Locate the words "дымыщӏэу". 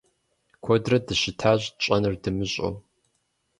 2.21-2.73